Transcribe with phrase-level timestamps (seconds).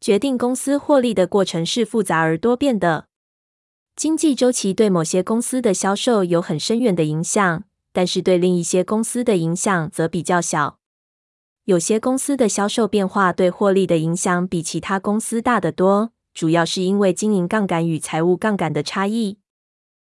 [0.00, 3.06] 决定公司获利的过程是复杂而多变的。
[3.94, 10.78] 经济周期对某些公司的销售有很深远的影响，但是对另一些公司的影响则比较小。
[11.64, 19.38] 有些公司的销售变化对获利的影响比其他公司大得多，主要是因为经营杠杆与财务杠杆的差异。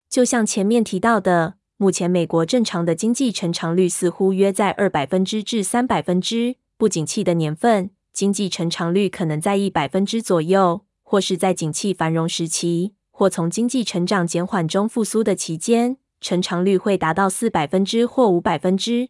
[0.08, 12.94] 就像前面提到的，目前美国正常的经济成长率似乎约在二百分之至三百分之，不景气的年份，经济成长率可能在一百分之左右，或是在景气繁荣时期。
[13.14, 19.10] 或从经济成长减缓中复苏的期间，成长率会达到四百分之或五百分之。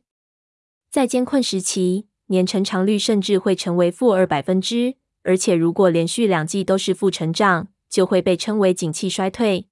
[0.89, 9.69] 在艰困时期，年成长率甚至会成为负二百分之，而且如果连续两季都是负成长，就会被称为景气衰退。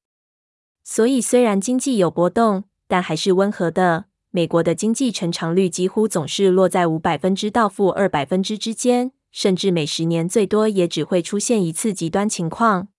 [0.85, 4.05] 所以，虽然经济有波动，但还是温和的。
[4.31, 12.89] 美国的经济成长率几乎总是落在五百分之到负二百分之之间，甚至每十年最多也只会出现一次极端情况。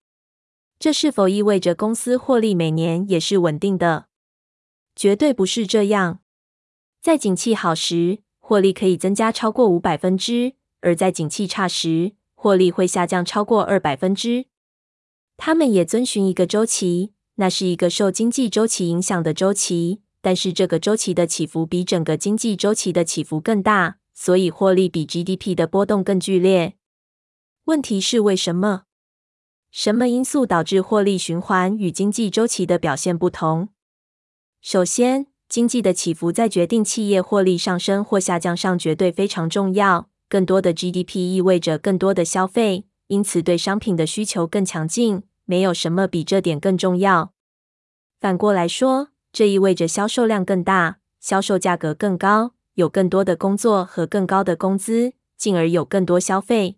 [0.78, 4.06] 这是否意味着公司获利每年也是稳定的？
[4.96, 6.20] 绝对不是这样。
[7.02, 14.46] 在景气好时，获利可以增加超过五百分之；而在景气差时，获利会下降超过二百分之。
[15.36, 26.74] 他们也遵循一个周期，那是一个受经济周期影响的周期，但是这个周期的起伏比整个经济周期的起伏更大，所以获利比 GDP 的波动更剧烈。
[27.64, 28.82] 问题是为什么？
[29.70, 33.70] 什么因素导致获利循环与经济周期的表现不同？
[34.60, 40.10] 首先，经济的起伏在决定企业获利上升或下降上绝对非常重要。
[40.28, 45.22] 更多的 GDP 意味着更多的消费，因此对商品的需求更强劲。
[45.46, 47.32] 没有什么比这点更重要。
[48.20, 56.76] 反过来说，这意味着销售量更大，销售价格更高，有更多的工作和更高的工资，进而有更多消费。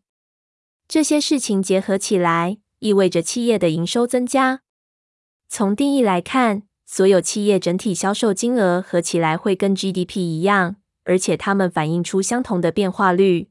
[0.89, 4.63] 这些事情结合起来，意味着企业的营收增加。
[5.49, 13.49] 从定义来看，所有企业整体销售金额合起来会跟 GDP 一样，而且它们反映出相同的变化率。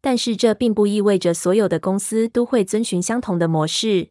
[0.00, 4.10] 但是这并不意味着所有的公司都会遵循相同的模式。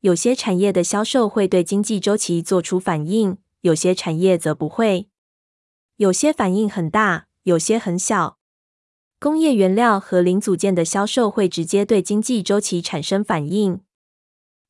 [0.00, 5.08] 有些产业的销售会对经济周期做出反应，有些产业则不会。
[5.96, 8.36] 有些反应很大，有些很小。
[9.18, 13.80] 工业原料和零组件的销售会直接对经济周期产生反应。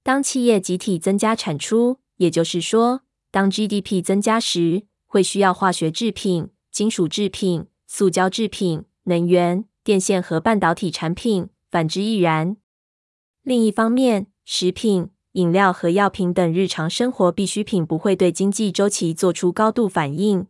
[0.04, 3.00] 当企业集体增加产出，也就是说，
[3.32, 12.56] 当 GDP 增加时，会需要化学制品、金属制品、塑胶制品、能源、电线和半导体产品，反之亦然。
[13.42, 20.46] 另一方面，食品、饮料和药品等日常生活必需品不会对经济周期做出高度反应。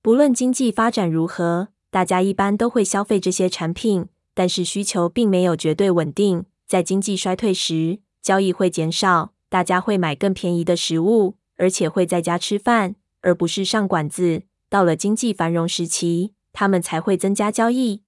[0.00, 1.68] 不论经济发展如何。
[1.90, 6.44] 大家一般都会消费这些产品，但是需求并没有绝对稳定。
[6.66, 14.42] 在经济衰退时，交易会减少，大家会买更便宜的食物，而且会在家吃饭，而不是上馆子。
[14.68, 18.02] 到了经济繁荣时期，他们才会增加交易。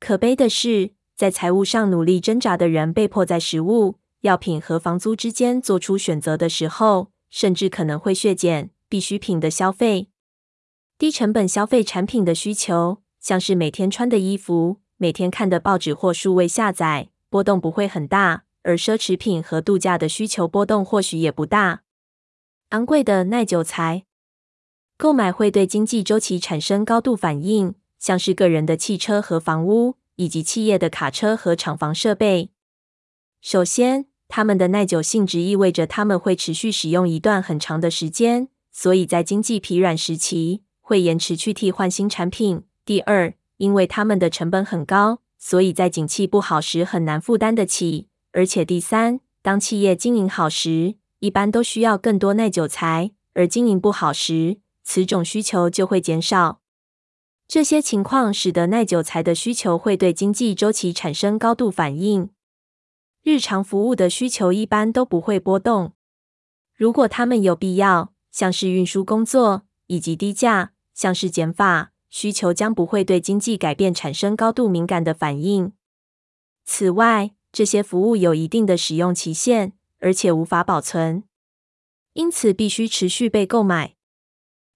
[0.00, 10.08] 可悲的是，在财务上努力挣扎的人被迫在食物、药品和房租之间做出选择的时候，甚至可能会削减必需品的消费。
[10.98, 21.82] 低成本消费产品的需求，像是每天穿的衣服、每天看的报纸或数位下载，波动不会很大；而奢侈品和度假的需求波动或许也不大。
[22.70, 24.04] 昂贵的耐久财
[24.96, 32.50] 购买会对经济周期产生高度反应，像是个人的汽车和房屋，以及企业的卡车和厂房设备。
[33.42, 42.62] 首先，它们的耐久性质意味着它们会持续使用一段很长的时间，所以在经济疲软时期，会延迟去替换新产品。
[42.84, 48.06] 第二，因为他们的成本很高，所以在景气不好时很难负担得起。
[48.30, 56.60] 而且第三，当企业经营好时，一般都需要更多耐久材，而经营不好时，此种需求就会减少。
[57.48, 62.30] 这些情况使得耐久材的需求会对经济周期产生高度反应。
[63.24, 65.94] 日常服务的需求一般都不会波动。
[66.76, 70.74] 如果他们有必要，像是运输工作以及低价。
[70.96, 75.74] 像是减法，需求将不会对经济改变产生高度敏感的反应。
[76.64, 81.24] 此外，这些服务有一定的使用期限，而且无法保存，
[82.14, 83.94] 因此必须持续被购买。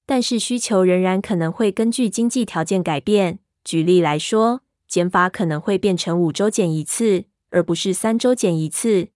[0.05, 3.39] 但是需求仍然可能会根据经济条件改变。
[3.65, 9.09] 举例来说，减法可能会变成五周减一次，而不是三周减一次。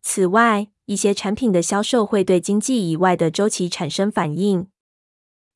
[0.00, 4.68] 此外，一些产品的销售会对经济以外的周期产生反应。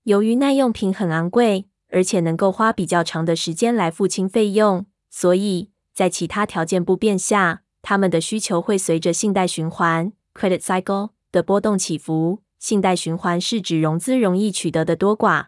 [0.07, 12.39] 由于耐用品很昂贵，而且能够花比较长的时间来付清费用，所以在其他条件不变下，他们的需求会随着信贷循环 （credit cycle） 的波动起伏。
[12.61, 15.47] 信贷循环是指融资容易取得的多寡，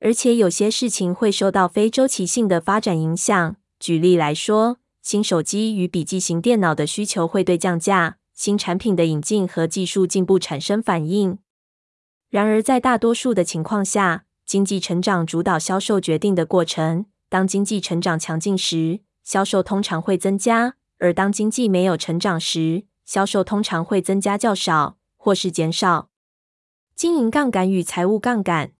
[0.00, 3.56] 而且有些事情会受到非周期性的发展影响。
[3.78, 11.36] 举例来说，新手机与笔记型电脑的需求会对降价、新产品的引进和技术进步产生反应。
[12.30, 17.06] 然而，在大多数的情况下，经济成长主导销售决定的过程。
[17.30, 26.10] 当经济成长强劲时，销售通常会增加；而当经济没有成长时，销售通常会增加较少或是减少。
[26.94, 28.72] 经营杠杆与财务杠杆，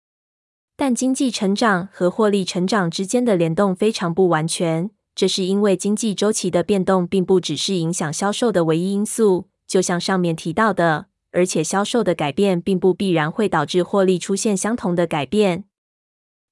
[0.77, 4.91] 但经济成长和获利成长之间的联动非常不完全。
[5.15, 11.07] 这是因为经济周期的变动并不只是影响销售的唯一因素，就像上面提到的，
[11.39, 15.67] 而且销售的改变并不必然会导致获利出现相同的改变。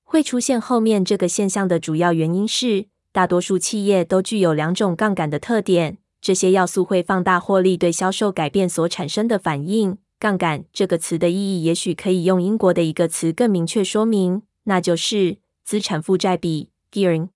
[0.05, 9.99] 会出现后面这个现象的主要原因是，大多数企业都具有两种杠杆的特点，这些要素会放大获利对销售改变所产生的反应。
[10.21, 17.31] 杠杆这个词的意义，也许可以用英国的一个词更明确说明，那就是资产负债比 （gearing）。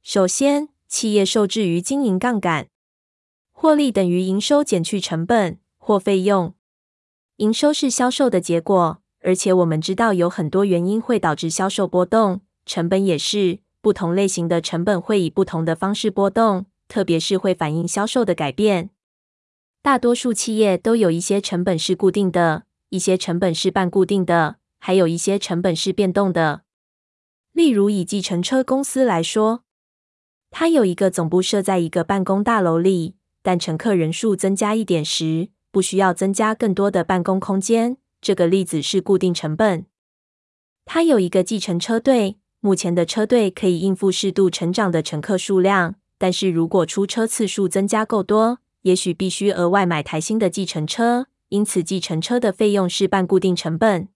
[0.00, 2.68] 首先，企业受制于经营杠杆，
[3.50, 6.54] 获利等于营收减去成本或费用。
[7.40, 13.60] 营收是销售的结果，而且我们知道有很多原因会导致销售波动，成本也是。
[13.80, 18.90] 不同类型的成本会以不同的方式波动，特别是会反映销售的改变。
[19.80, 26.64] 大多数企业都有一些成本是固定的，一些成本是半固定的，还有一些成本是变动的。
[27.54, 29.64] 例如，以计程车公司来说。
[30.50, 37.96] 它有一个总部设在一个办公大楼里，但乘客人数增加一点时，不需要增加更多的办公空间。
[38.20, 39.86] 这个例子是固定成本。
[40.84, 51.26] 它有一个计程车队，目前的车队可以应付适度成长的乘客数量，但是如果出车次数增加够多，也许必须额外买台新的计程车。
[51.48, 54.08] 因此，计程车的费用是半固定成本。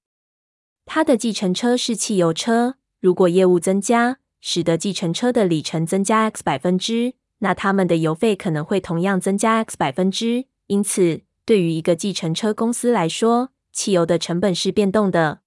[0.86, 10.44] 它的计程车是汽油车，如果业务增加，使得计程车的里程增加 x 百分之，那他们的油费可能会同样增加 x 百分之。
[10.68, 15.40] 因此，对于一个计程车公司来说，汽油的成本是变动的。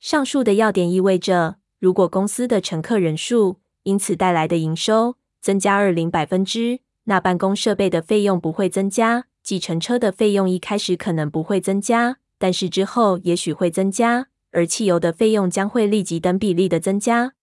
[0.00, 9.26] 上述的要点意味着，如果公司的乘客人数因此带来的营收增加二零百分之，那办公设备的费用不会增加。
[9.42, 17.34] 计程车的费用一开始可能不会增加，但是之后也许会增加，而汽油的费用将会立即等比例的增加。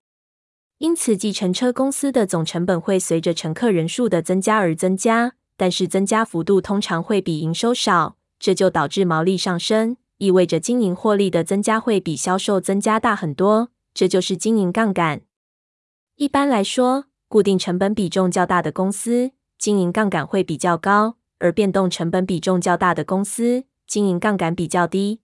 [0.80, 13.70] 因此，计程车公司的总成本会随着乘客人数的增加而增加，但是增加幅度通常会比营收少，这就导致毛利上升，意味着经营获利的增加会比销售增加大很多。
[13.94, 15.22] 这就是经营杠杆。
[16.16, 25.20] 一般来说，固定成本比重较大的公司，经营杠杆会比较高；而变动成本比重较大的公司，经营杠杆比较低。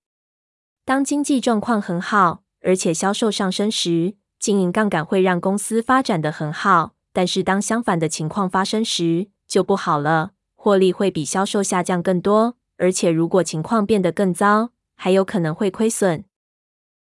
[0.85, 10.31] 当经济状况很好，而且销售上升时，经营杠杆会让公司发展得很好，但是当相反的情况发生时，就不好了。
[10.55, 16.25] 获利会比销售下降更多，而且如果情况变得更糟，还有可能会亏损。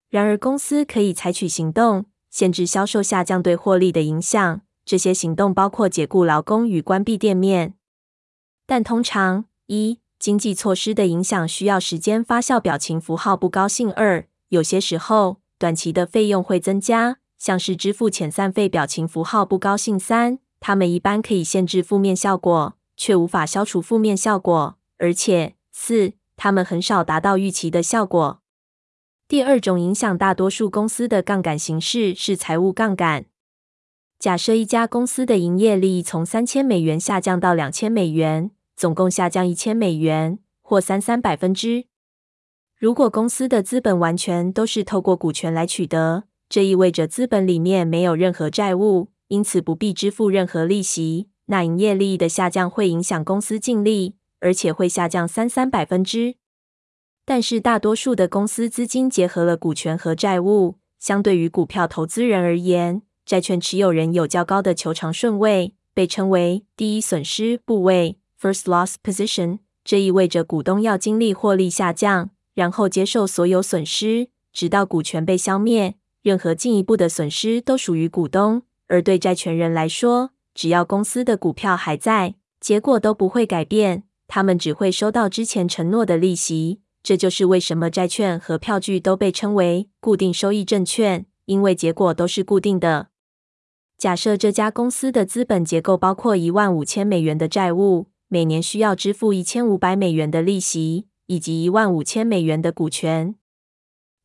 [0.09, 4.61] 然而，公司可以采取行动，限制销售下降对获利的影响。
[4.83, 7.75] 这些行动包括解雇劳工与关闭店面。
[8.65, 17.17] 但通常，一、经济措施的影响需要时间发酵，表情符号不高兴；二、有些时候，短期的费用会增加。
[17.37, 19.99] 像是支付遣散费，表情符号不高兴。
[19.99, 24.77] 三，他们一般可以限制负面效果，却无法消除负面效果。
[24.99, 28.41] 而且，四，他们很少达到预期的效果。
[29.27, 33.25] 第二种影响大多数公司的杠杆形式是财务杠杆。
[34.19, 41.85] 假设一家公司的营业利益从三千美元下降到两千美元，总共下降一千美元，或三三百分之。
[42.77, 46.25] 如果公司的资本完全都是透过股权来取得。
[46.47, 51.29] 这意味着资本里面没有任何债务，因此不必支付任何利息。
[51.45, 56.35] 那营业利益的下降会影响公司净利，而且会下降三三百分之。
[57.25, 69.59] 但是大多数的公司资金结合了股权和债务，相对于股票投资人而言，债券持有人有较高的求偿顺位，被称为第一损失部位 （First Loss Position）。
[69.85, 75.95] 这意味着股东要经历获利下降，然后接受所有损失，直到股权被消灭。
[76.21, 84.03] 任何进一步的损失都属于股东，而对债权人来说，只要公司的股票还在，结果都不会改变。
[84.27, 86.81] 他们只会收到之前承诺的利息。
[87.01, 93.07] 这就是为什么债券和票据都被称为固定收益证券，因为结果都是固定的。
[93.97, 103.35] 假设这家公司的资本结构包括一万五千美元的债务，每年需要支付一千五百美元的利息，以及一万五千美元的股权。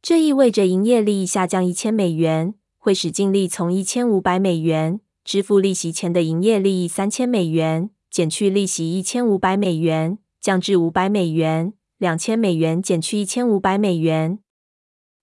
[0.02, 2.54] 这意味着营业利益下降一千美元，
[2.86, 11.72] 会使净利从一千五百美元支付利息前的营业利益三千美元，减去利息一千五百美元，降至五百美元。
[11.98, 14.38] 两千美元减去一千五百美元。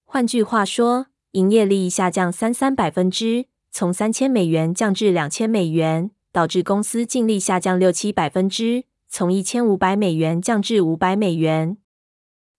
[0.03, 11.77] 换句话说，营业利益下降三三百分之，从三千美元降至两千美元，导致公司净利下降六七百分之，从一千五百美元降至五百美元。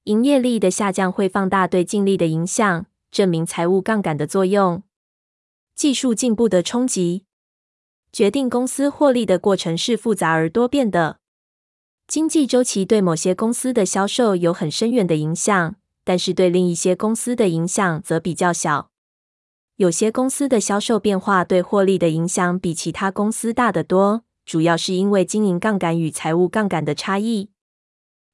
[0.05, 4.83] 营业利益的下降会放大对净利的影响，证明财务杠杆的作用。
[5.75, 7.25] 技术进步的冲击，
[8.13, 11.19] 决定公司获利的过程是复杂而多变的。
[12.07, 18.91] 经济周期对某些公司的销售有很深远的影响，但是对另一些公司的影响则比较小。
[19.77, 27.51] 有些公司的销售变化对获利的影响比其他公司大得多，主要是因为经营杠杆与财务杠杆的差异。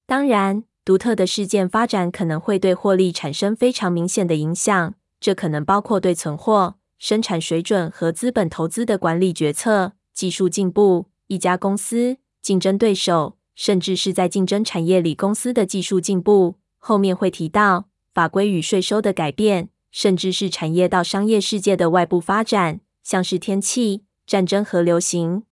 [0.06, 16.54] 当然，独特的事件发展可能会对获利产生非常明显的影响，这可能包括对存货、生产水准和资本投资的管理决策、技术进步、一家公司、竞争对手，甚至是在竞争产业里公司的技术进步。
[16.78, 19.71] 后面会提到法规与税收的改变。
[19.92, 25.42] 甚至是产业到商业世界的外部发展，像是天气、战争和流行。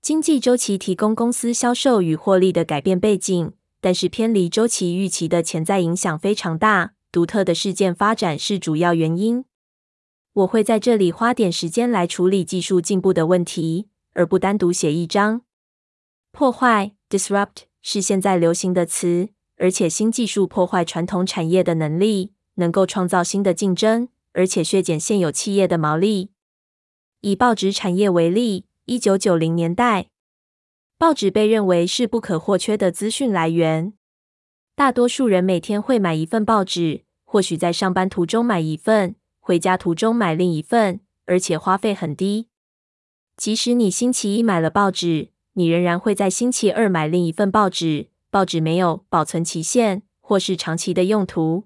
[0.00, 6.94] 经济周期提供公司销售与获利的改变背景，但是偏离周期预期的潜在影响非常大。
[7.12, 9.44] 独特的事件发展是主要原因。
[10.32, 15.42] 我会在这里花点时间来处理技术进步的问题，而不单独写一章。
[16.30, 22.32] 破坏 （disrupt） 是现在流行的词，而且新技术破坏传统产业的能力。
[22.56, 26.32] 能够创造新的竞争，而且削减现有企业的毛利。
[27.22, 30.10] 以报纸产业为例，一九九零年代，
[30.98, 33.94] 报纸被认为是不可或缺的资讯来源。
[34.74, 42.46] 大多数人每天会买一份报纸，或许在上班途中买一份，回家途中买另一份，而且花费很低。
[43.36, 48.06] 即使你星期一买了报纸，你仍然会在星期二买另一份报纸。
[48.30, 51.64] 报纸没有保存期限，或是长期的用途。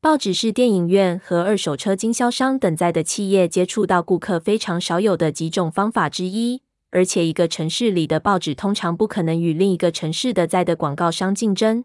[0.00, 11.84] 报纸是电影院和二手车经销商等在的企业接触到顾客非常少有的几种方法之一，而且一个城市里的报纸通常不可能与另一个城市的在的广告商竞争。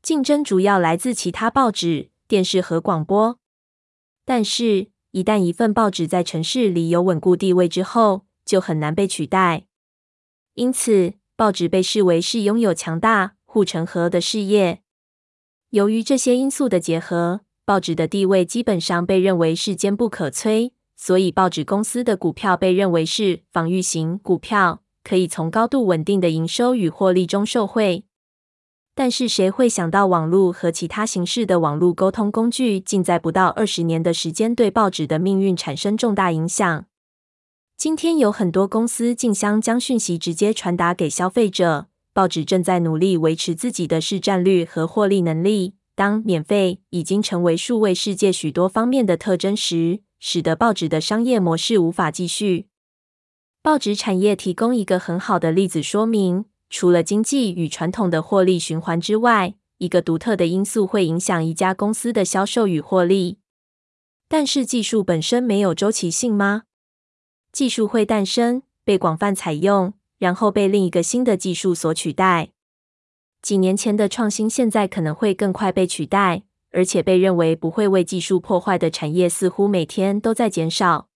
[0.00, 3.38] 竞争主要来自其他报纸、电视和广播。
[4.26, 9.66] 但是，一旦一份报纸在城市里有稳固地位之后，就很难被取代。
[10.54, 14.82] 因此，报纸被视为是拥有强大护城河的事业。
[15.70, 28.05] 由于这些因素的结合，报纸的地位基本上被认为是坚不可摧，所以报纸公司的股票被认为是防御型股票，可以从高度稳定的营收与获利中受惠。
[28.98, 36.86] 但是，谁会想到网络和其他形式的网络沟通工具，竟在不到二十年的时间对报纸的命运产生重大影响？
[37.76, 41.88] 今天有很多公司竞相将讯息直接传达给消费者。
[42.14, 45.74] 报纸正在努力维持自己的市占率和获利能力。
[45.94, 52.68] 当免费已经成为数位世界许多方面的特征时，使得报纸的商业模式无法继续。
[53.62, 63.38] 报纸产业提供一个很好的例子，说明除了经济与传统的获利循环之外，一个独特的因素会影响一家公司的销售与获利。
[64.28, 66.64] 但是技术本身没有周期性吗？
[67.52, 69.94] 技术会诞生，被广泛采用。
[70.18, 72.48] 然后被另一个新的技术所取代。
[73.42, 81.10] 几年前的创新，现在可能会更快被取代，而且被认为不会为技术破坏的产业，似乎每天都在减少。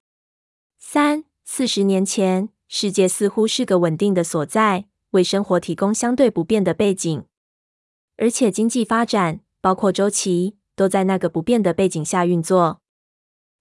[0.78, 7.24] 三四十年前，世界似乎是个稳定的所在，为生活提供相对不变的背景，
[8.16, 12.80] 而且经济发展，包括周期，都在那个不变的背景下运作。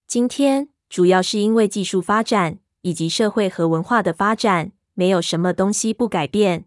[0.08, 4.72] 今天，主要是因为技术发展以及社会和文化的发展。
[4.96, 6.66] 没有什么东西不改变。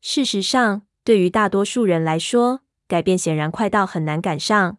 [0.00, 4.78] 事实上，对于大多数人来说，改变显然快到很难赶上。